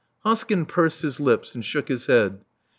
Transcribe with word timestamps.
*' 0.13 0.25
Hoskyn 0.25 0.67
pursed 0.67 1.03
his 1.03 1.19
lips, 1.19 1.53
and 1.53 1.63
shook 1.63 1.87
his 1.87 2.07
head. 2.07 2.39